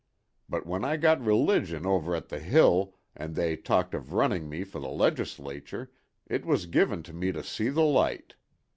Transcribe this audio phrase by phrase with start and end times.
[0.49, 4.63] But when I got religion over at the Hill and they talked of running me
[4.63, 5.91] for the Legislature
[6.25, 8.33] it was given to me to see the light.